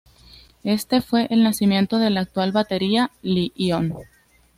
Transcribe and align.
Este 0.63 0.99
fue 1.01 1.27
el 1.29 1.43
nacimiento 1.43 1.99
de 1.99 2.09
la 2.09 2.21
actual 2.21 2.51
batería 2.51 3.11
Li-ion. 3.21 3.93